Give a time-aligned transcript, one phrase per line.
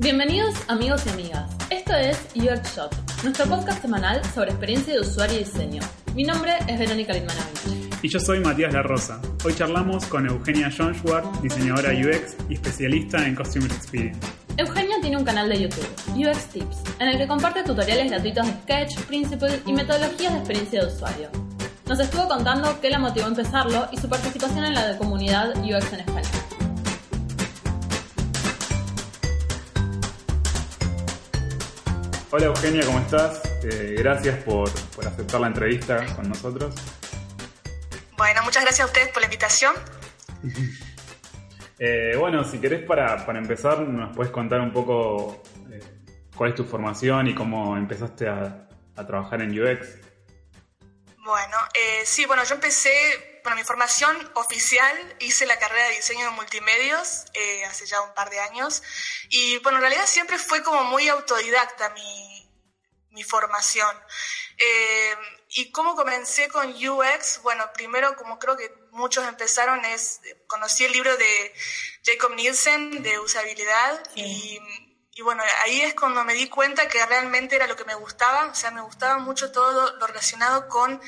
[0.00, 1.54] Bienvenidos amigos y amigas.
[1.68, 2.90] Esto es UX Shop,
[3.22, 5.82] nuestro podcast semanal sobre experiencia de usuario y diseño.
[6.14, 7.98] Mi nombre es Verónica Litmanovich.
[8.00, 9.20] Y yo soy Matías La Rosa.
[9.44, 14.18] Hoy charlamos con Eugenia Jonschwart, diseñadora UX y especialista en Customer Experience.
[14.56, 15.86] Eugenia tiene un canal de YouTube,
[16.16, 20.80] UX Tips, en el que comparte tutoriales gratuitos de Sketch, Principle y metodologías de experiencia
[20.80, 21.28] de usuario.
[21.86, 25.92] Nos estuvo contando qué la motivó a empezarlo y su participación en la comunidad UX
[25.92, 26.19] en España.
[32.32, 33.42] Hola Eugenia, ¿cómo estás?
[33.64, 36.76] Eh, gracias por, por aceptar la entrevista con nosotros.
[38.16, 39.74] Bueno, muchas gracias a ustedes por la invitación.
[41.82, 45.42] Eh, bueno, si querés para, para, empezar, nos puedes contar un poco
[45.72, 45.80] eh,
[46.36, 49.96] cuál es tu formación y cómo empezaste a, a trabajar en UX.
[51.24, 51.56] Bueno,
[52.04, 52.90] sí, bueno, yo empecé,
[53.42, 58.14] bueno, mi formación oficial, hice la carrera de diseño de multimedios eh, hace ya un
[58.14, 58.82] par de años
[59.28, 62.50] y bueno, en realidad siempre fue como muy autodidacta mi,
[63.10, 63.96] mi formación.
[64.58, 65.16] Eh,
[65.52, 67.40] ¿Y cómo comencé con UX?
[67.42, 71.54] Bueno, primero, como creo que muchos empezaron, es conocí el libro de
[72.04, 74.20] Jacob Nielsen de usabilidad sí.
[74.20, 74.60] y,
[75.18, 78.46] y, bueno, ahí es cuando me di cuenta que realmente era lo que me gustaba,
[78.46, 81.00] o sea, me gustaba mucho todo lo relacionado con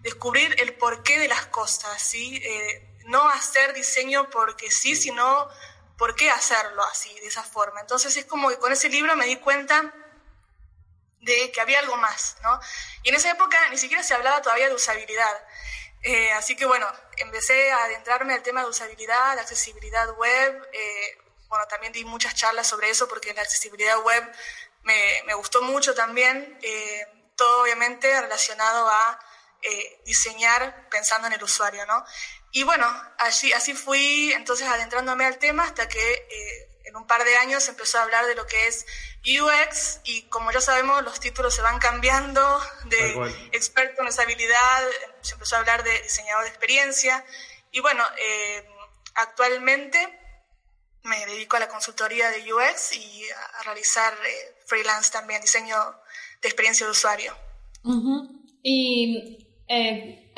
[0.00, 2.40] descubrir el porqué de las cosas, ¿sí?
[2.44, 5.48] Eh, no hacer diseño porque sí, sino
[5.96, 7.80] por qué hacerlo así, de esa forma.
[7.80, 9.92] Entonces es como que con ese libro me di cuenta
[11.20, 12.60] de que había algo más, ¿no?
[13.02, 15.44] Y en esa época ni siquiera se hablaba todavía de usabilidad.
[16.02, 16.86] Eh, así que bueno,
[17.16, 20.68] empecé a adentrarme al tema de usabilidad, de accesibilidad web.
[20.72, 21.18] Eh,
[21.48, 24.32] bueno, también di muchas charlas sobre eso porque la accesibilidad web
[24.82, 26.58] me, gustó mucho también.
[26.62, 27.06] Eh,
[27.36, 29.18] todo obviamente relacionado a
[30.04, 32.04] diseñar pensando en el usuario, ¿no?
[32.52, 32.86] Y bueno,
[33.18, 37.70] así, así fui entonces adentrándome al tema hasta que en un par de años se
[37.70, 38.86] empezó a hablar de lo que es
[39.26, 44.84] UX y como ya sabemos los títulos se van cambiando de experto en usabilidad,
[45.20, 47.24] se empezó a hablar de diseñador de experiencia
[47.70, 48.66] y bueno, eh,
[49.14, 50.18] actualmente
[51.02, 55.76] me dedico a la consultoría de UX y a, realizar eh, freelance también, diseño
[56.40, 57.36] de experiencia de usuario.
[57.84, 58.58] Uh -huh.
[58.62, 60.32] Y eh,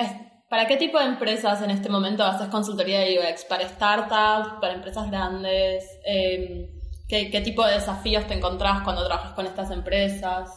[0.49, 3.45] ¿para qué tipo de empresas en este momento haces consultoría de UX?
[3.45, 4.61] ¿Para startups?
[4.61, 5.85] ¿Para empresas grandes?
[6.05, 6.69] Eh,
[7.09, 10.49] ¿Qué, ¿Qué, tipo de desafíos te encontrás cuando trabajas con estas empresas?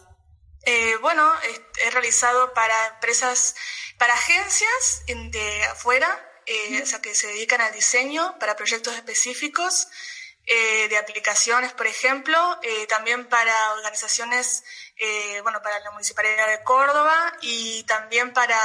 [0.66, 3.56] Eh, bueno, he, he, realizado para empresas,
[3.98, 6.08] para agencias de afuera,
[6.46, 9.88] eh, o sea, que se dedican al diseño, para proyectos específicos,
[10.46, 14.66] eh, de aplicaciones, por ejemplo, eh, también para organizaciones,
[14.98, 18.60] eh, bueno, para la Municipalidad de Córdoba y también para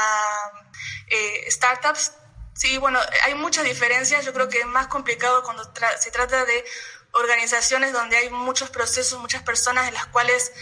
[1.49, 2.12] startups.
[2.55, 4.25] Sí, bueno, hay muchas diferencias.
[4.25, 5.62] Yo creo que es más complicado cuando
[6.00, 6.65] se trata de
[7.12, 10.53] organizaciones donde hay muchos procesos, muchas personas en las cuales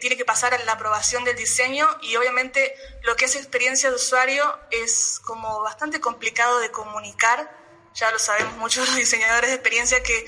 [0.00, 4.44] tiene que pasar la aprobación del diseño y obviamente lo que es experiencia de usuario
[4.70, 7.63] es como bastante complicado de comunicar,
[7.94, 10.26] ya lo sabemos muchos los diseñadores de experiencia que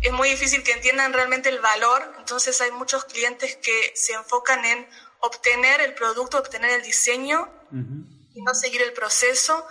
[0.00, 4.64] es muy difícil que entiendan realmente el valor, entonces hay muchos clientes que se enfocan
[4.64, 4.88] en
[5.20, 8.30] obtener el producto, obtener el diseño uh -huh.
[8.34, 9.66] y no seguir el proceso.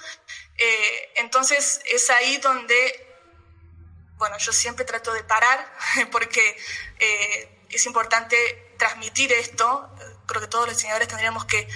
[0.58, 3.08] Eh, entonces es ahí donde
[4.18, 5.74] bueno, yo siempre trato de parar
[6.12, 6.42] porque
[7.00, 9.90] eh, es importante transmitir esto.
[10.26, 11.68] Creo que todos los diseñadores tendríamos que,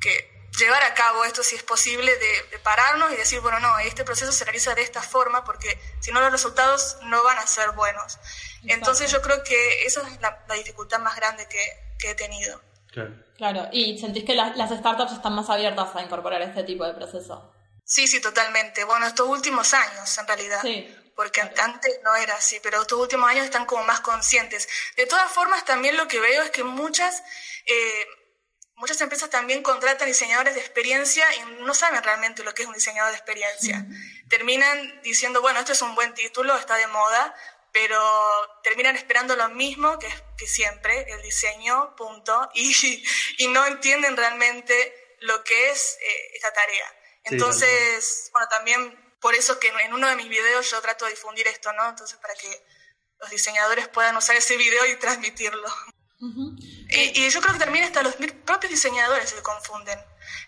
[0.00, 3.78] que llevar a cabo esto si es posible, de, de, pararnos y decir, bueno, no,
[3.78, 7.46] este proceso se realiza de esta forma porque si no los resultados no van a
[7.46, 8.16] ser buenos.
[8.16, 8.66] Exacto.
[8.66, 11.62] Entonces yo creo que esa es la, la dificultad más grande que,
[11.98, 12.60] que he tenido.
[12.90, 13.14] Claro.
[13.36, 16.94] claro, y sentís que las, las startups están más abiertas a incorporar este tipo de
[16.94, 17.52] proceso.
[17.84, 18.82] Sí, sí, totalmente.
[18.82, 20.60] Bueno, estos últimos años, en realidad.
[20.62, 24.66] Sí porque antes no era así, pero estos últimos años están como más conscientes.
[24.96, 27.22] De todas formas, también lo que veo es que muchas,
[27.66, 28.06] eh,
[28.80, 32.74] muchas empresas también contratan diseñadores de experiencia y no saben realmente lo que es un
[32.74, 33.86] diseñador de experiencia.
[34.28, 37.34] Terminan diciendo, bueno, esto es un buen título, está de moda,
[37.72, 38.00] pero
[38.62, 43.04] terminan esperando lo mismo que, que siempre, el diseño, punto, y,
[43.36, 46.96] y no entienden realmente lo que es eh, esta tarea.
[47.24, 51.46] Entonces, bueno, también por eso que en uno de mis videos yo trato de difundir
[51.46, 51.86] esto, ¿no?
[51.86, 52.64] Entonces, para que
[53.18, 55.68] los diseñadores puedan usar ese video y transmitirlo.
[56.20, 58.14] Y, yo creo que también hasta los
[58.44, 59.98] propios diseñadores se confunden.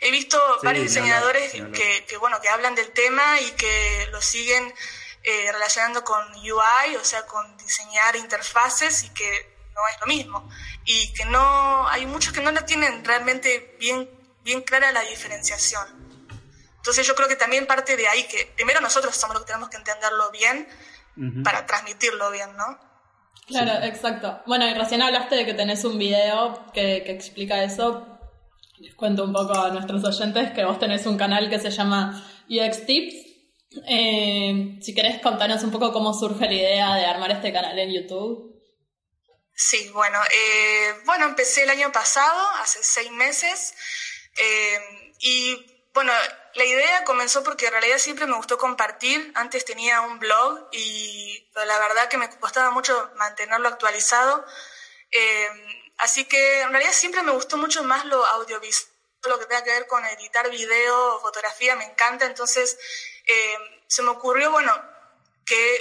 [0.01, 4.75] He visto varios diseñadores que, bueno, que hablan del tema y que lo siguen
[5.23, 10.51] eh, relacionando con UI, o sea, con diseñar interfaces y que no es lo mismo.
[10.85, 14.11] Y que no, hay muchos que no la tienen realmente bien,
[14.43, 16.03] bien clara la diferenciación.
[16.77, 19.71] Entonces yo creo que también parte de ahí que primero nosotros somos los que tenemos
[19.71, 20.69] que entenderlo bien
[21.45, 22.92] para transmitirlo bien, ¿no?
[23.47, 24.41] Claro, exacto.
[24.47, 28.07] Bueno, y recién hablaste de que tenés un video que, que explica eso.
[28.79, 32.25] Les cuento un poco a nuestros oyentes que vos tenés un canal que se llama
[32.49, 33.15] UX Tips.
[33.89, 37.93] Eh, si querés contarnos un poco cómo surge la idea de armar este canal en
[37.93, 38.53] YouTube.
[39.55, 43.75] Sí, bueno, eh, bueno, empecé el año pasado, hace seis meses,
[44.37, 44.79] eh,
[45.21, 45.57] y
[45.95, 46.13] bueno,
[46.55, 49.33] la idea comenzó porque en realidad siempre me gustó compartir.
[49.35, 54.45] Antes tenía un blog y la verdad que me costaba mucho mantenerlo actualizado.
[55.11, 55.51] Eh,
[55.99, 58.91] así que en realidad siempre me gustó mucho más lo audiovisual,
[59.25, 62.25] lo que tenga que ver con editar video, fotografía, me encanta.
[62.25, 62.79] Entonces
[63.27, 64.73] eh, se me ocurrió, bueno,
[65.45, 65.77] que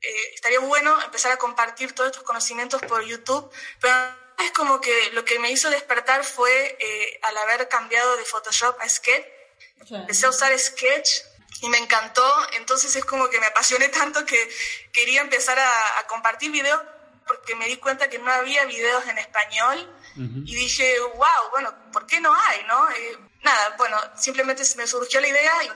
[0.00, 3.50] eh, estaría bueno empezar a compartir todos estos conocimientos por YouTube,
[3.80, 3.94] pero
[4.38, 6.78] es como que lo que me hizo despertar fue
[7.22, 9.39] al haber cambiado de Photoshop a Sketch
[9.88, 11.22] Empecé a usar Sketch
[11.62, 14.50] y me encantó, entonces es como que me apasioné tanto que
[14.92, 16.80] quería empezar a, compartir videos
[17.26, 22.04] porque me di cuenta que no había videos en español y dije, wow, bueno, ¿por
[22.04, 22.64] qué no hay?
[22.64, 22.90] no?
[22.90, 25.70] Eh, nada, bueno, simplemente me surgió la idea y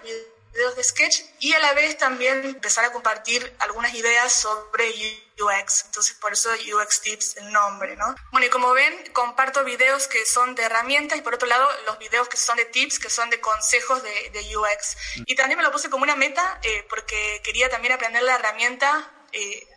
[0.55, 4.89] videos de sketch y a la vez también empezar a compartir algunas ideas sobre
[5.39, 5.85] UX.
[5.87, 8.15] Entonces, por eso UX Tips el nombre, ¿no?
[8.31, 11.99] Bueno, y como ven, comparto videos que son de herramientas y por otro lado, los
[11.99, 14.97] videos que son de tips, que son de consejos de, de UX.
[15.17, 15.23] Mm.
[15.27, 19.11] Y también me lo puse como una meta eh, porque quería también aprender la herramienta.
[19.33, 19.69] Eh,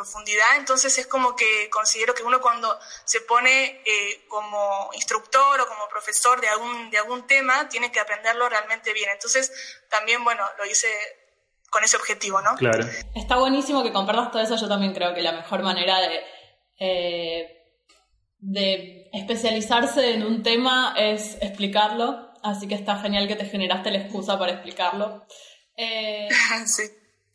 [0.00, 5.66] profundidad, entonces es como que considero que uno cuando se pone eh, como instructor o
[5.66, 9.10] como profesor de algún, de algún tema, tiene que aprenderlo realmente bien.
[9.10, 9.52] Entonces
[9.90, 10.88] también, bueno, lo hice
[11.68, 12.54] con ese objetivo, ¿no?
[12.54, 12.86] Claro.
[13.14, 16.20] Está buenísimo que compartas todo eso, yo también creo que la mejor manera de...
[16.78, 17.56] Eh,
[18.42, 23.98] de especializarse en un tema es explicarlo, así que está genial que te generaste la
[23.98, 25.26] excusa para explicarlo.
[25.76, 26.26] Eh,
[26.64, 26.84] sí.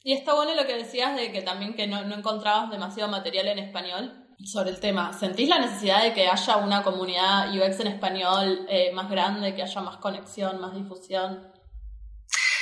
[0.07, 3.57] Y está bueno lo que decías de que también que no, encontrabas demasiado material en
[3.57, 4.13] español
[4.46, 5.12] sobre el tema.
[5.18, 9.63] ¿Sentís la necesidad de que haya una comunidad UX en español eh, más grande, que
[9.63, 11.52] haya más conexión, más difusión?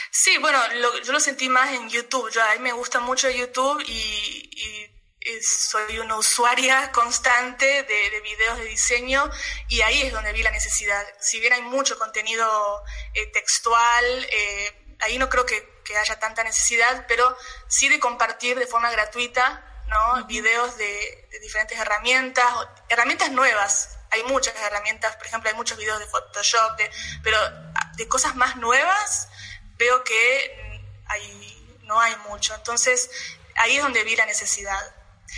[0.10, 0.58] Sí, bueno,
[1.06, 2.32] yo lo sentí más en YouTube.
[2.32, 4.50] Yo, a mí me gusta mucho YouTube y,
[5.42, 9.30] soy una usuaria constante de, de, videos de diseño
[9.68, 11.04] y ahí es donde vi la necesidad.
[11.20, 12.46] Si bien hay mucho contenido
[13.14, 17.38] eh, textual, eh, ahí no creo que que haya tanta necesidad, pero
[17.68, 20.26] sí de compartir de forma gratuita ¿no?
[20.26, 22.46] videos de, diferentes herramientas,
[22.90, 23.98] herramientas nuevas.
[24.12, 26.80] Hay muchas herramientas, por ejemplo, hay muchos videos de Photoshop,
[27.24, 29.28] pero ah, de cosas más nuevas
[29.78, 32.54] veo que mm, no hay mucho.
[32.56, 33.10] Entonces,
[33.56, 34.96] ahí es donde vi la necesidad.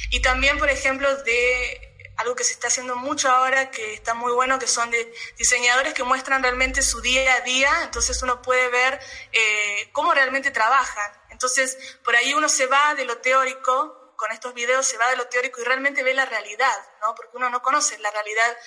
[0.10, 4.32] Y también, por ejemplo, de algo que se está haciendo mucho ahora, que está muy
[4.32, 8.70] bueno, que son de diseñadores que muestran realmente su día a día, entonces uno puede
[8.70, 9.00] ver
[9.32, 11.12] eh, cómo realmente trabajan.
[11.30, 15.18] Entonces, por ahí uno se va de lo teórico, con estos videos se va de
[15.18, 17.14] lo teórico y realmente ve la realidad, ¿no?
[17.16, 18.58] Porque uno no conoce la realidad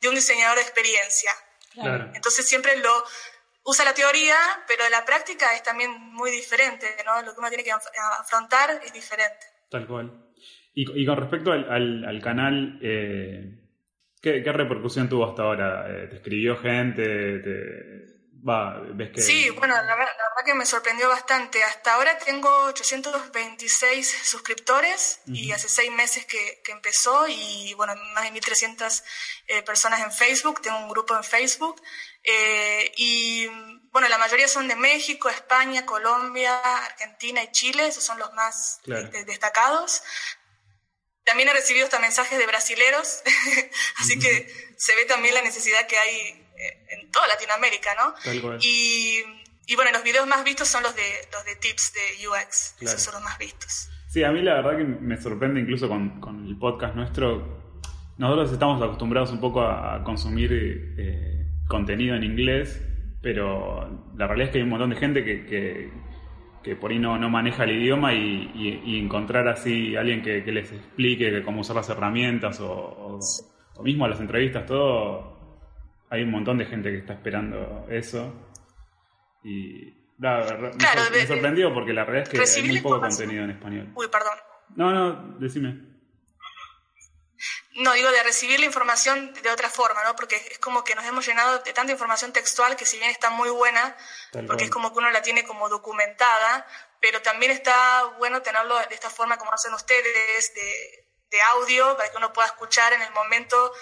[0.00, 1.32] de un diseñador de experiencia.
[2.14, 3.04] Entonces siempre lo
[3.62, 4.36] usa la teoría,
[4.66, 7.22] pero la práctica es también muy diferente, ¿no?
[7.22, 9.46] Lo que uno tiene que afrontar es diferente.
[9.70, 10.27] Tal cual.
[10.80, 13.52] Y, con respecto al, canal, eh,
[14.22, 15.86] ¿qué, repercusión tuvo hasta ahora?
[15.88, 18.06] Eh, ¿Te escribió gente?
[18.48, 19.20] va, ¿ves que...
[19.20, 20.14] Sí, bueno, la, verdad
[20.46, 21.64] que me sorprendió bastante.
[21.64, 28.40] Hasta ahora tengo 826 suscriptores y hace seis meses que, empezó y bueno, más de
[28.40, 29.02] 1.300
[29.48, 30.62] eh, personas en Facebook.
[30.62, 31.82] Tengo un grupo en Facebook.
[32.96, 33.48] y
[33.90, 38.80] bueno, la mayoría son de México, España, Colombia, Argentina y Chile, esos son los más
[39.26, 40.04] destacados.
[41.28, 43.20] También he recibido hasta mensajes de brasileros,
[44.00, 46.16] así que se ve también la necesidad que hay
[46.56, 48.14] eh, en toda Latinoamérica, ¿no?
[48.62, 49.22] Y,
[49.66, 53.02] y, bueno, los videos más vistos son los de, los de tips de UX, esos
[53.02, 53.90] son los más vistos.
[54.08, 57.82] Sí, a mí la verdad que me sorprende incluso con, con el podcast nuestro.
[58.16, 62.80] Nosotros estamos acostumbrados un poco a, consumir eh, contenido en inglés,
[63.20, 65.92] pero la realidad es que hay un montón de gente que que
[66.80, 71.60] por ahí no, no maneja el idioma y, encontrar así alguien que, les explique cómo
[71.60, 73.18] usar las herramientas o,
[73.76, 75.38] o, mismo a las entrevistas, todo,
[76.10, 78.32] hay un montón de gente que está esperando eso.
[79.44, 80.70] Y, claro,
[81.12, 83.92] me, sorprendió porque la realidad es que hay muy poco contenido en español.
[83.94, 84.38] Uy, perdón.
[84.76, 85.97] No, no, decime.
[87.78, 90.16] No, digo de recibir la información de otra forma, ¿no?
[90.16, 93.30] Porque es como que nos hemos llenado de tanta información textual que si bien está
[93.30, 93.96] muy buena,
[94.48, 96.66] porque es como que uno la tiene como documentada,
[97.00, 102.10] pero también está bueno tenerlo de esta forma como hacen ustedes, de, de audio, para
[102.10, 103.72] que uno pueda escuchar en el momento,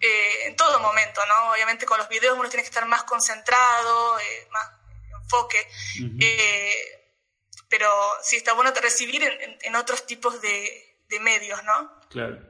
[0.00, 1.52] eh, en todo momento, ¿no?
[1.52, 4.72] Obviamente con los videos uno tiene que estar más concentrado, eh, más
[5.22, 5.66] enfoque,
[6.20, 7.14] eh,
[7.70, 7.90] pero
[8.22, 11.98] sí está bueno recibir en, en otros tipos de, de medios, ¿no?
[12.10, 12.47] Claro.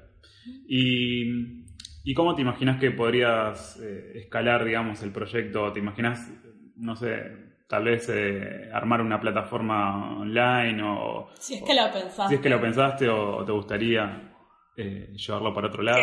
[0.67, 1.65] ¿Y,
[2.05, 5.73] y cómo te imaginas que podrías eh, escalar, digamos, el proyecto?
[5.73, 6.31] ¿Te imaginas,
[6.77, 11.29] no sé, tal vez eh, armar una plataforma online o...
[11.39, 12.29] Si es que lo pensaste.
[12.29, 14.35] Si es que lo pensaste o, te gustaría
[14.77, 16.01] eh, llevarlo para otro lado.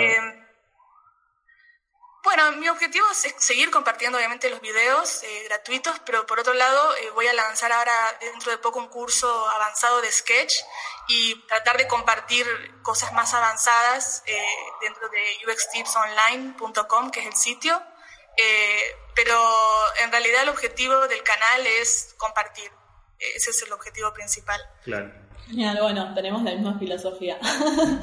[2.25, 6.95] Bueno, mi objetivo es seguir compartiendo obviamente los videos eh, gratuitos, pero por otro lado
[6.95, 10.55] eh, voy a lanzar ahora dentro de poco un curso avanzado de Sketch
[11.07, 12.47] y tratar de compartir
[12.81, 14.43] cosas más avanzadas eh,
[14.81, 17.79] dentro de uxtipsonline.com, que es el sitio.
[19.13, 19.39] pero
[20.03, 22.71] en realidad el objetivo del canal es compartir.
[23.19, 24.59] Ese es el objetivo principal.
[24.83, 25.13] Claro.
[25.47, 27.39] Genial, bueno, tenemos la misma filosofía.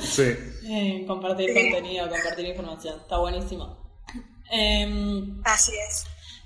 [0.01, 1.05] Sí.
[1.09, 3.01] compartir contenido, compartir información.
[3.01, 3.82] Está buenísimo.
[4.53, 6.05] Em, Así es.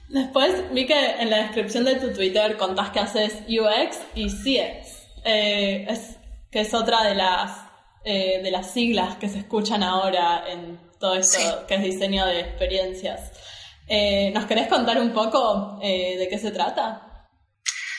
[0.08, 5.08] Después vi que en la descripción de tu Twitter contás que haces UX y CX,
[5.24, 6.16] eh, es,
[6.50, 7.58] que es otra de las,
[8.04, 12.40] eh, de las siglas que se escuchan ahora en todo esto que es diseño de
[12.40, 13.32] experiencias.
[13.88, 17.05] Eh, ¿Nos querés contar un poco de qué se trata?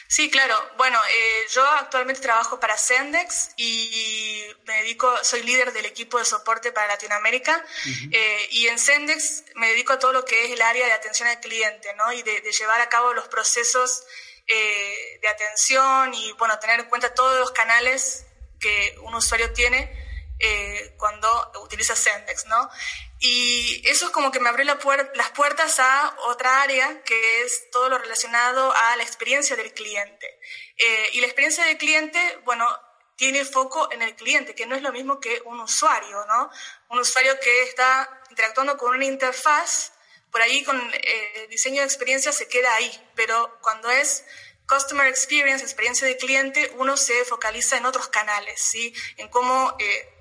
[0.07, 0.55] Sí, claro.
[0.77, 6.23] Bueno, eh, yo actualmente trabajo para Sendex y me dedico, soy líder del equipo de
[6.23, 7.63] soporte para Latinoamérica
[8.11, 11.27] eh, y en Sendex me dedico a todo lo que es el área de atención
[11.27, 12.13] al cliente, ¿no?
[12.13, 14.05] Y de, llevar a cabo los procesos
[14.47, 18.25] eh, de atención y, bueno, tener en cuenta todos los canales
[18.61, 20.05] que un usuario tiene
[20.97, 22.69] cuando utiliza Sendex, ¿no?
[23.19, 27.89] Y eso es como que me abrió las puertas a otra área que es todo
[27.89, 30.39] lo relacionado a la experiencia del cliente.
[30.77, 32.67] Eh, y la experiencia del cliente, bueno,
[33.15, 36.51] tiene foco en el cliente, que no es lo mismo que un usuario, ¿no?
[36.89, 39.93] Un usuario que está interactuando con una interfaz,
[40.31, 44.23] por ahí con eh, diseño de experiencia se queda ahí, pero cuando es
[44.67, 48.93] Customer Experience, experiencia del cliente, uno se focaliza en otros canales, ¿sí?
[49.17, 49.75] En cómo...
[49.79, 50.13] Eh,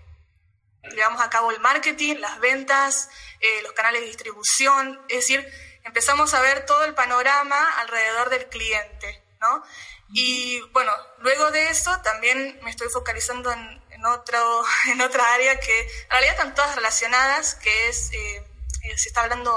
[1.06, 3.08] llevamos a cabo el marketing, las ventas,
[3.40, 5.46] eh, los canales de distribución, es decir,
[5.84, 9.62] empezamos a ver todo el panorama alrededor del cliente, ¿no?
[10.08, 15.80] Y bueno, luego de eso también me estoy focalizando en, otro, en otra área que
[15.80, 18.44] en realidad están todas relacionadas, que es, eh,
[18.82, 19.56] eh, se está hablando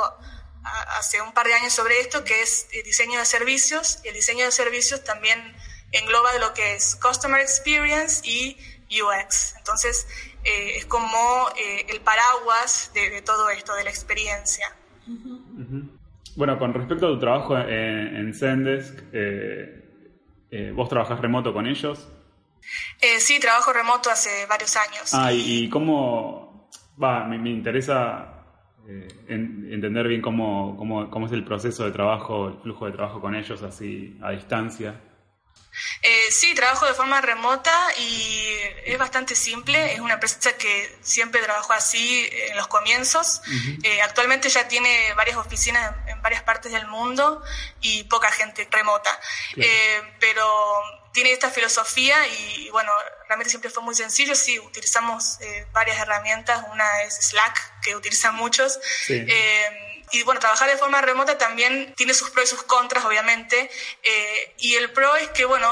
[0.63, 4.13] hace un par de años sobre esto, que es el diseño de servicios, y el
[4.13, 5.57] diseño de servicios también
[5.93, 8.55] engloba lo que es Customer Experience y
[9.01, 9.55] UX.
[9.57, 10.07] Entonces,
[10.49, 14.67] eh, es como eh, el paraguas de, todo esto, de la experiencia.
[16.35, 22.07] Bueno, con respecto a tu trabajo en, en Zendesk, eh, ¿vos trabajás remoto con ellos?
[23.19, 25.13] sí, trabajo remoto hace varios años.
[25.13, 26.69] Ah, y, cómo,
[27.01, 28.35] va, me, interesa
[29.27, 33.35] entender bien cómo, cómo, cómo es el proceso de trabajo, el flujo de trabajo con
[33.35, 34.99] ellos así a distancia.
[36.01, 39.93] Eh, sí, trabajo de forma remota y es bastante simple.
[39.93, 43.41] Es una empresa que siempre trabajó así en los comienzos.
[43.83, 47.43] Eh, actualmente ya tiene varias oficinas en, varias partes del mundo
[47.81, 49.09] y poca gente remota.
[49.57, 50.47] Eh, pero
[51.13, 52.91] tiene esta filosofía y, bueno,
[53.27, 54.35] realmente siempre fue muy sencillo.
[54.35, 55.39] Sí, utilizamos
[55.73, 56.63] varias herramientas.
[56.71, 58.79] Una es Slack, que utilizan muchos.
[60.11, 63.69] Y bueno, trabajar de forma remota también tiene sus pros y sus contras, obviamente.
[64.03, 65.67] Eh, y el pro es que, bueno,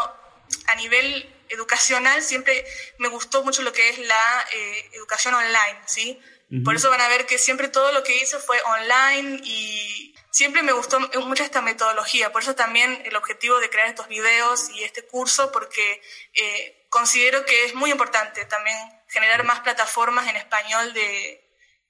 [0.67, 2.65] a nivel educacional siempre
[2.97, 6.19] me gustó mucho lo que es la eh, educación online, ¿sí?
[6.63, 10.63] Por eso van a ver que siempre todo lo que hice fue online y siempre
[10.63, 12.31] me gustó mucho esta metodología.
[12.31, 16.01] Por eso también el objetivo de crear estos videos y este curso, porque
[16.33, 18.77] eh, considero que es muy importante también
[19.09, 21.46] generar más plataformas en español de,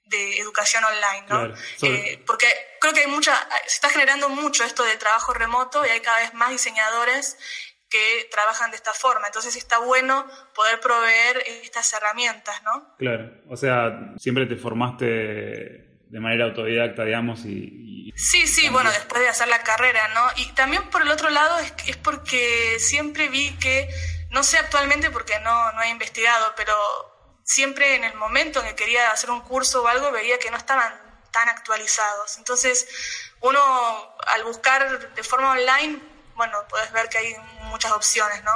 [0.08, 1.54] de educación online, ¿no?
[1.82, 2.46] Eh, porque
[2.80, 3.34] creo que hay mucha,
[3.66, 7.36] se está generando mucho esto del trabajo remoto y hay cada vez más diseñadores
[7.90, 9.26] que trabajan de esta forma.
[9.26, 12.94] Entonces está bueno poder proveer estas herramientas, ¿no?
[12.98, 18.12] Claro, o sea, siempre te formaste de manera autodidacta, digamos, y...
[18.16, 20.26] sí, sí, bueno, después de hacer la carrera, ¿no?
[20.36, 23.88] Y también por el otro lado es, es porque siempre vi que,
[24.30, 26.74] no sé actualmente porque no, no he investigado, pero
[27.48, 30.58] siempre en el momento en que quería hacer un curso o algo veía que no
[30.58, 30.92] estaban
[31.32, 32.36] tan actualizados.
[32.36, 32.86] Entonces,
[33.40, 33.60] uno
[34.34, 35.98] al buscar de forma online
[36.38, 38.52] bueno, puedes ver que hay muchas opciones, ¿no?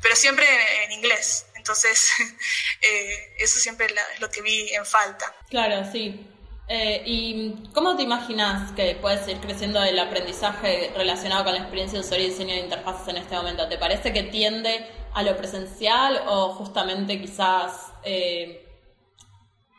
[0.00, 0.46] Pero siempre
[0.84, 1.46] en, inglés.
[1.54, 2.10] Entonces,
[2.80, 5.34] eh, eso siempre es lo que vi en falta.
[5.50, 6.26] Claro, sí.
[6.66, 11.98] Eh, ¿Y cómo te imaginas que puedes ir creciendo el aprendizaje relacionado con la experiencia
[11.98, 13.68] de usuario y diseño de interfaces en este momento?
[13.68, 17.72] ¿Te parece que tiende a lo presencial o justamente quizás
[18.06, 18.66] eh,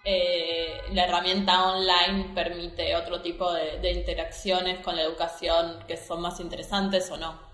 [0.09, 6.39] eh, la herramienta online permite otro tipo de, interacciones con la educación que son más
[6.39, 7.45] interesantes o no?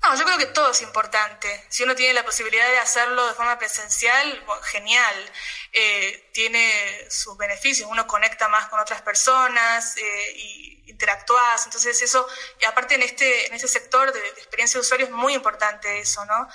[0.00, 1.66] No, yo creo que todo es importante.
[1.68, 5.32] Si uno tiene la posibilidad de hacerlo de forma presencial, genial.
[5.72, 6.72] Eh, tiene
[7.10, 7.88] sus beneficios.
[7.90, 11.64] Uno conecta más con otras personas eh, y interactúas.
[11.64, 12.24] Entonces eso,
[12.60, 16.24] y aparte en este, en este sector de, experiencia de usuario es muy importante eso,
[16.24, 16.48] ¿no?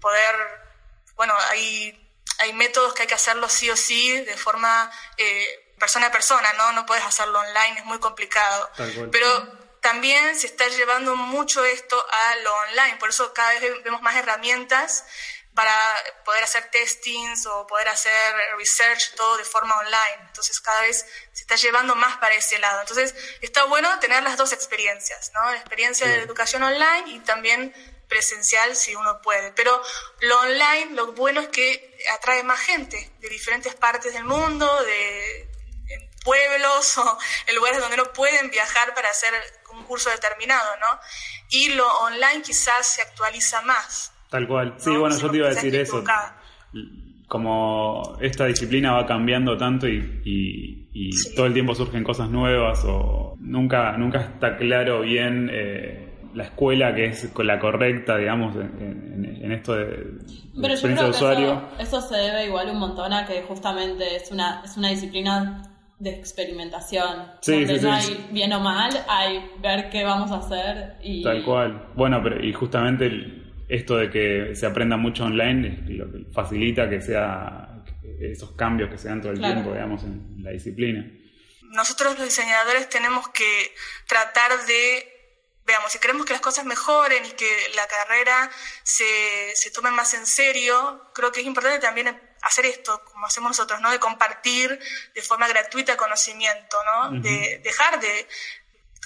[0.00, 0.36] poder,
[1.16, 2.05] bueno, hay
[2.38, 6.52] hay métodos que hay que hacerlo sí o sí de forma eh, persona a persona,
[6.54, 6.72] ¿no?
[6.72, 8.70] No puedes hacerlo online, es muy complicado.
[9.10, 14.02] Pero también se está llevando mucho esto a lo online, por eso cada vez vemos
[14.02, 15.04] más herramientas
[15.54, 15.72] para
[16.24, 18.12] poder hacer testings o poder hacer
[18.58, 20.26] research, todo de forma online.
[20.26, 22.80] Entonces cada vez se está llevando más para ese lado.
[22.82, 25.50] Entonces está bueno tener las dos experiencias, ¿no?
[25.50, 27.74] La experiencia de educación online y también
[28.08, 29.52] presencial si uno puede.
[29.52, 29.80] Pero
[30.22, 35.48] lo online, lo bueno es que atrae más gente de diferentes partes del mundo, de
[36.26, 39.32] pueblos o en lugares donde no pueden viajar para hacer
[39.72, 40.98] un curso determinado, ¿no?
[41.50, 44.12] Y lo online quizás se actualiza más.
[44.28, 44.74] Tal cual.
[44.78, 46.02] Sí, bueno, yo te iba a decir eso.
[47.28, 53.92] Como esta disciplina va cambiando tanto y, todo el tiempo surgen cosas nuevas o nunca,
[53.98, 56.05] nunca está claro bien eh,
[56.36, 59.86] la escuela que es la correcta, digamos, en, esto de,
[60.60, 61.62] Pero yo creo que usuario.
[61.78, 65.62] Eso, se debe igual un montón a que justamente es una, es una disciplina
[65.98, 67.32] de experimentación.
[67.40, 71.22] Sí, donde no hay bien o mal, hay ver qué vamos a hacer y...
[71.22, 71.88] Tal cual.
[71.94, 73.10] Bueno, pero y justamente
[73.66, 77.82] esto de que se aprenda mucho online es lo que facilita que sea
[78.20, 81.10] esos cambios que se dan todo el tiempo, digamos, en la disciplina.
[81.70, 83.72] Nosotros los diseñadores tenemos que
[84.06, 85.15] tratar de
[85.66, 88.50] veamos, si queremos que las cosas mejoren y que la carrera
[88.84, 92.08] se, se tome más en serio, creo que es importante también
[92.42, 93.90] hacer esto, como hacemos nosotros, ¿no?
[93.90, 94.78] De compartir
[95.14, 97.20] de forma gratuita conocimiento, ¿no?
[97.20, 98.28] De dejar de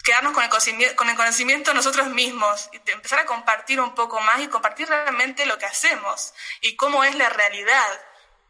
[0.04, 3.94] quedarnos con el, conocimiento, con el conocimiento nosotros mismos y de empezar a compartir un
[3.94, 8.00] poco más y compartir realmente lo que hacemos y cómo es la realidad.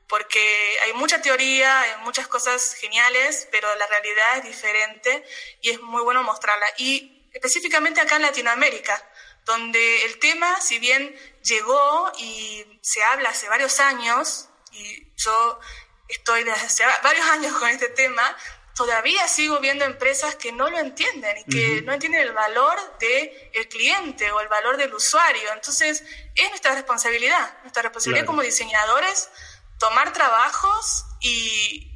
[0.09, 5.25] Porque hay mucha teoría, hay muchas cosas geniales, pero la realidad es diferente
[5.61, 6.66] y es muy bueno mostrarla.
[6.79, 9.03] Y específicamente acá en Latinoamérica,
[9.45, 15.61] donde el tema, si bien llegó y se habla hace varios años, y yo
[16.09, 18.37] estoy desde hace varios años con este tema,
[18.75, 23.31] todavía sigo viendo empresas que no lo entienden y que no entienden el valor del
[23.53, 25.53] el cliente o el valor del usuario.
[25.53, 26.03] Entonces,
[26.35, 29.29] es nuestra responsabilidad, nuestra responsabilidad como diseñadores,
[29.79, 31.93] tomar trabajos y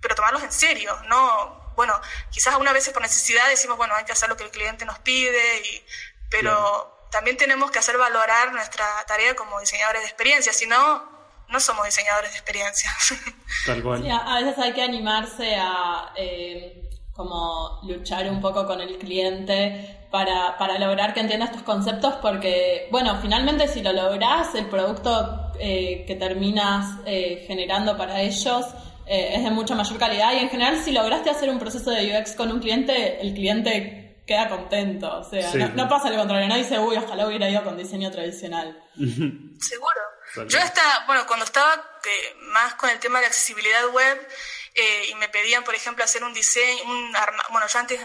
[0.00, 4.12] pero tomarlos en serio, no bueno, quizás algunas veces por necesidad decimos, bueno, hay que
[4.12, 5.84] hacer lo que el cliente nos pide, y,
[6.30, 11.04] pero también tenemos que hacer valorar nuestra tarea como diseñadores de experiencia, si no,
[11.48, 12.90] no somos diseñadores de experiencia.
[13.66, 14.10] Tal cual.
[14.10, 20.58] a veces hay que animarse a eh, como luchar un poco con el cliente para,
[20.58, 26.04] para, lograr que entienda estos conceptos porque, bueno, finalmente si lo logras, el producto eh,
[26.06, 28.66] que terminas eh, generando para ellos
[29.06, 32.16] eh, es de mucha mayor calidad y en general si lograste hacer un proceso de
[32.16, 35.18] UX con un cliente, el cliente queda contento.
[35.18, 38.82] O sea, no, pasa lo contrario, nadie dice, uy, ojalá hubiera ido con diseño tradicional.
[38.96, 40.00] Seguro.
[40.48, 44.28] Yo estaba, bueno, cuando estaba eh, más con el tema de accesibilidad web
[44.74, 48.00] eh, y me pedían, por ejemplo, hacer un diseño, un arma, bueno, yo antes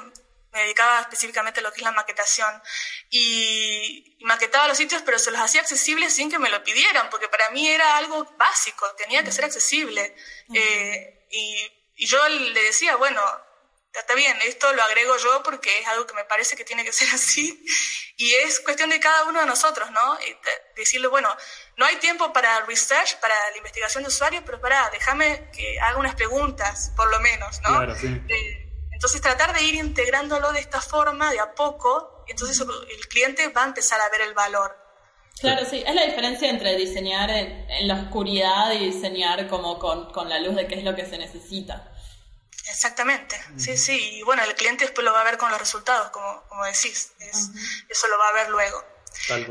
[0.52, 2.62] me dedicaba específicamente a lo que es la maquetación
[3.10, 7.30] y, maquetaba los sitios pero se los hacía accesibles sin que me lo pidieran porque
[7.30, 10.16] para mí era algo básico, tenía que ser accesible
[10.54, 13.22] eh, y, y, yo le decía, bueno,
[13.94, 16.92] está bien, esto lo agrego yo porque es algo que me parece que tiene que
[16.92, 17.64] ser así
[18.18, 20.18] y es cuestión de cada uno de nosotros, ¿no?
[20.76, 21.34] Decirle, bueno,
[21.78, 25.98] no hay tiempo para research, para la investigación de usuarios, pero para, déjame que haga
[25.98, 27.70] unas preguntas, por lo menos, ¿no?
[27.70, 28.22] Claro, sí.
[29.00, 33.48] Entonces tratar de ir integrándolo de esta forma, de a poco, y entonces el cliente
[33.48, 34.76] va a empezar a ver el valor.
[35.40, 40.40] Claro, sí, es la diferencia entre diseñar en, la oscuridad y diseñar como con, la
[40.40, 41.94] luz de qué es lo que se necesita.
[42.68, 46.10] Exactamente, sí, sí, y bueno, el cliente después lo va a ver con los resultados,
[46.10, 47.14] como, como decís,
[47.88, 48.84] eso lo va a ver luego.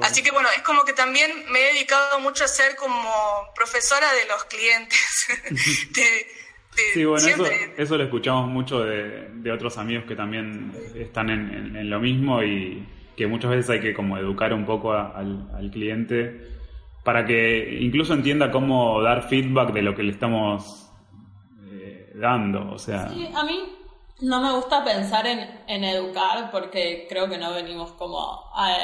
[0.02, 4.12] Así que bueno, es como que también me he dedicado mucho a ser como profesora
[4.12, 5.00] de los clientes,
[5.92, 6.38] de,
[6.92, 7.26] Sí, bueno,
[7.76, 12.86] eso, lo escuchamos mucho de, otros amigos que también están en, lo mismo y,
[13.16, 16.58] que muchas veces hay que como educar un poco al, al cliente
[17.08, 20.90] para que incluso entienda cómo dar feedback de lo que le estamos
[21.72, 22.70] eh, dando.
[22.70, 23.08] O sea.
[23.08, 23.60] Sí, a mí
[24.20, 28.76] no me gusta pensar en, en, educar porque creo que no venimos como a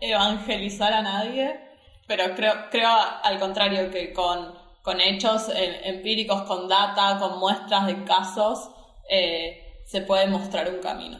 [0.00, 1.60] evangelizar a nadie,
[2.06, 2.88] pero creo, creo
[3.22, 4.54] al contrario que con,
[4.86, 5.50] con hechos
[5.82, 8.70] empíricos, con data, con muestras de casos,
[9.10, 11.18] eh, se puede mostrar un camino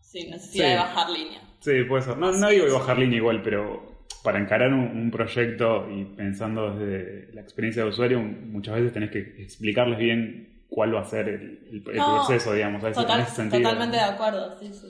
[0.00, 1.42] sin necesidad de bajar línea.
[1.60, 2.16] Sí, puede ser.
[2.16, 7.42] No, no digo bajar línea igual, pero para encarar un, proyecto y pensando desde la
[7.42, 12.54] experiencia de usuario, muchas veces tenés que explicarles bien cuál va a ser el, proceso,
[12.54, 13.62] digamos, a total, en ese sentido.
[13.64, 14.86] Totalmente de acuerdo, sí, sí.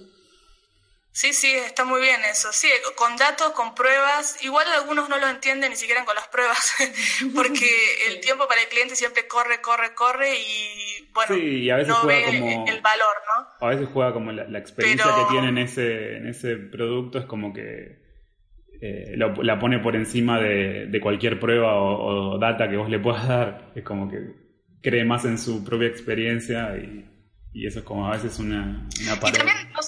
[1.15, 2.49] Sí, sí, está muy bien eso.
[2.51, 4.37] Sí, con datos, con pruebas.
[4.43, 6.75] Igual algunos no lo entienden ni siquiera con las pruebas,
[7.37, 7.67] porque
[8.09, 12.01] el tiempo para el cliente siempre corre, corre, corre y bueno, sí, a veces no
[12.01, 13.67] juega ve como, el valor, ¿no?
[13.67, 17.53] A veces juega como la, experiencia que tiene en ese, en ese producto, es como
[17.53, 18.03] que
[18.83, 23.71] eh, la pone por encima de, cualquier prueba o, data que vos le puedas dar.
[23.77, 24.19] Es como que
[24.83, 27.09] cree más en su propia experiencia y,
[27.65, 29.37] eso es como a veces una, una pared.
[29.37, 29.81] Y también, no,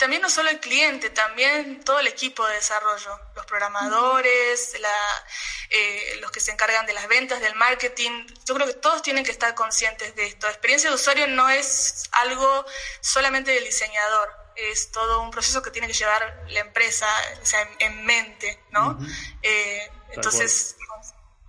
[0.00, 5.26] también no solo el cliente, también todo el equipo de desarrollo, los programadores, la,
[5.68, 8.26] eh, los que se encargan de las ventas, del marketing.
[8.46, 10.46] Yo creo que todos tienen que estar conscientes de esto.
[10.46, 12.64] La experiencia de usuario no es algo
[13.02, 17.06] solamente del diseñador es todo un proceso que tiene que llevar la empresa
[17.42, 18.98] o sea, en, mente, ¿no?
[19.42, 20.76] Eh, entonces,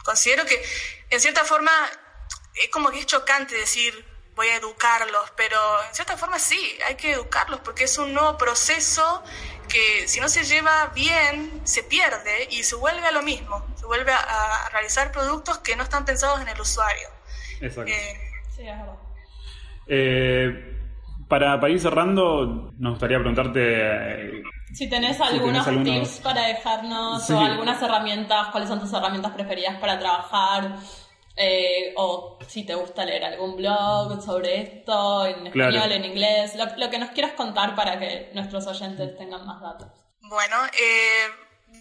[0.04, 0.64] considero que
[1.10, 1.72] en cierta forma
[2.56, 6.96] es como que es chocante decir voy a educarlos, pero en cierta forma sí, hay
[6.96, 9.24] que educarlos porque es un nuevo proceso
[9.68, 13.86] que si no se lleva bien, se pierde y se vuelve a lo mismo, se
[13.86, 17.08] vuelve a, realizar productos que no están pensados en el usuario.
[17.62, 17.92] Exacto.
[17.92, 18.20] Eh,
[18.56, 18.96] sí, es verdad.
[19.88, 20.78] Eh,
[21.28, 23.62] para, ir cerrando, nos gustaría preguntarte...
[23.62, 29.78] Eh, si tenés algunos, tips para dejarnos o algunas herramientas, cuáles son tus herramientas preferidas
[29.80, 30.76] para trabajar,
[31.44, 36.90] eh, o si te gusta leer algún blog sobre esto, en español, en inglés, lo,
[36.92, 39.88] que nos quieras contar para que nuestros oyentes tengan más datos.
[40.20, 41.28] Bueno, eh,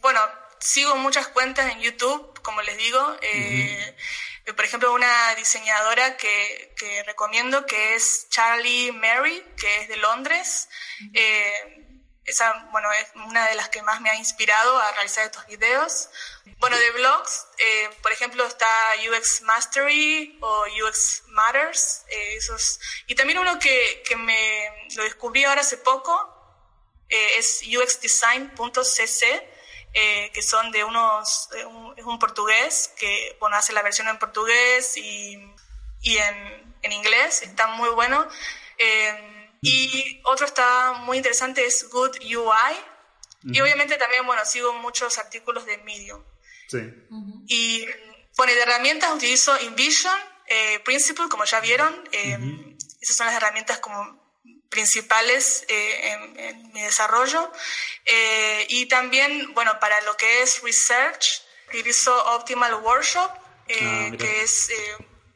[0.01, 0.19] bueno,
[0.59, 3.17] sigo muchas cuentas en YouTube, como les digo.
[3.21, 3.95] Eh,
[4.57, 10.71] por ejemplo, una diseñadora que, que, recomiendo que es Charlie Mary, que es de Londres.
[11.13, 11.90] Eh,
[12.31, 16.09] esa, bueno, es una de las que más me ha inspirado a realizar estos videos.
[16.59, 18.69] Bueno, de blogs, eh, por ejemplo, está
[19.09, 22.05] UX Mastery o UX Matters.
[22.09, 26.37] Eh, esos, y también uno que, que, me lo descubrí ahora hace poco
[27.09, 29.51] es uxdesign.cc
[29.93, 31.49] eh, que son de unos,
[31.97, 35.37] es un portugués que bueno, hace la versión en portugués y,
[36.01, 38.29] y en, en, inglés, está muy bueno.
[38.79, 42.77] Eh, y otro está muy interesante es Good UI.
[43.43, 46.23] Y obviamente también, bueno, sigo muchos artículos de Medium.
[46.69, 46.79] Sí.
[47.47, 47.87] Y
[48.37, 52.09] bueno, de herramientas utilizo InVision, eh, Principle, como ya vieron.
[52.13, 54.21] Esas son las herramientas como
[54.71, 57.53] principales eh, en, mi desarrollo.
[58.07, 63.31] Eh, y también, bueno, para lo que es research, utilizo Optimal Workshop,
[63.69, 64.71] eh, ah, que es,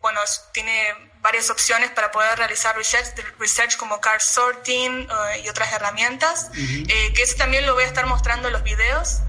[0.01, 0.21] bueno,
[0.53, 3.09] tiene varias opciones para poder realizar research,
[3.41, 5.09] research como card sorting
[5.43, 9.23] y otras herramientas, que eso también lo voy a estar mostrando en los videos,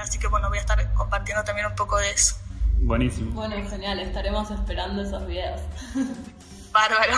[0.00, 2.36] así que bueno, voy a estar compartiendo también un poco de eso.
[2.78, 3.32] Buenísimo.
[3.32, 5.60] Bueno, genial, estaremos esperando esos videos.
[6.72, 7.16] Bárbaro.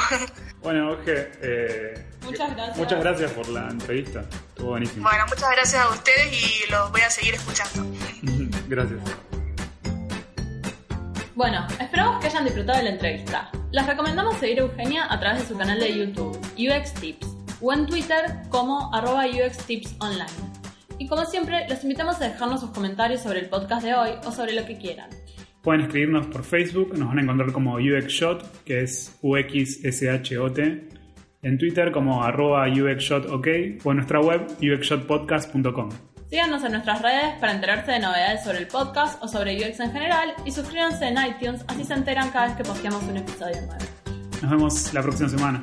[0.63, 2.77] Bueno, Oje, eh, muchas gracias.
[2.79, 4.25] Muchas gracias por la entrevista.
[4.49, 5.09] Estuvo buenísimo.
[5.09, 7.87] Bueno, muchas gracias a ustedes y los voy a seguir escuchando.
[8.69, 9.01] gracias.
[11.39, 13.49] Bueno, esperamos que hayan disfrutado de la entrevista.
[13.71, 17.29] Les recomendamos seguir a Eugenia a través de su canal de YouTube, UX Tips,
[17.61, 20.27] o en Twitter como arroba UX Tips Online.
[20.99, 24.33] Y como siempre, los invitamos a dejarnos sus comentarios sobre el podcast de hoy o
[24.33, 25.11] sobre lo que quieran.
[25.63, 31.93] Pueden escribirnos por Facebook, nos van a encontrar como UXShot, que es UXSHOT, en Twitter
[31.93, 33.47] como arroba UXShotOK
[33.85, 35.91] o en nuestra web uxshotpodcast.com.
[36.29, 39.93] Síganos en nuestras redes para enterarse de novedades sobre el podcast o sobre UX en
[39.93, 43.85] general y suscríbanse en iTunes, así se enteran cada vez que posteamos un episodio nuevo.
[44.43, 45.63] Nos vemos la próxima semana.